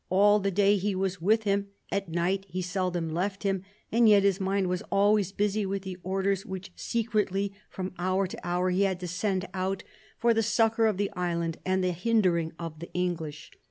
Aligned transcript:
All 0.09 0.39
the 0.39 0.49
day 0.49 0.77
he 0.77 0.95
was 0.95 1.21
with 1.21 1.43
him; 1.43 1.67
at 1.91 2.09
night 2.09 2.47
he 2.49 2.63
seldom 2.63 3.07
left 3.13 3.43
him; 3.43 3.61
and 3.91 4.09
yet 4.09 4.23
his 4.23 4.39
mind 4.41 4.67
was 4.67 4.81
always 4.91 5.31
busy 5.31 5.63
with 5.63 5.83
the 5.83 5.99
orders 6.01 6.43
which 6.43 6.71
secretly, 6.75 7.53
from 7.69 7.93
hour 7.99 8.25
to 8.25 8.39
hour, 8.43 8.71
he 8.71 8.81
had 8.81 8.99
to 9.01 9.07
send 9.07 9.47
out 9.53 9.83
for 10.17 10.33
the 10.33 10.41
succour 10.41 10.87
of 10.87 10.97
the 10.97 11.11
island 11.11 11.57
and 11.67 11.83
the 11.83 11.91
hindering 11.91 12.51
of 12.57 12.79
the 12.79 12.91
English. 12.95 13.51